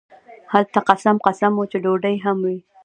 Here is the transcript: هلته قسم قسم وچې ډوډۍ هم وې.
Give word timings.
هلته 0.53 0.79
قسم 0.89 1.15
قسم 1.25 1.51
وچې 1.57 1.77
ډوډۍ 1.83 2.15
هم 2.25 2.37
وې. 2.45 2.57